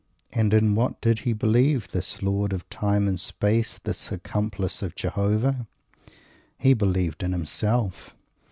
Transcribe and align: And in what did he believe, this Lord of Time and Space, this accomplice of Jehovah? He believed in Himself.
And 0.33 0.51
in 0.51 0.73
what 0.73 0.99
did 0.99 1.19
he 1.19 1.33
believe, 1.33 1.91
this 1.91 2.23
Lord 2.23 2.53
of 2.53 2.67
Time 2.71 3.07
and 3.07 3.19
Space, 3.19 3.77
this 3.83 4.11
accomplice 4.11 4.81
of 4.81 4.95
Jehovah? 4.95 5.67
He 6.57 6.73
believed 6.73 7.21
in 7.21 7.33
Himself. 7.33 8.15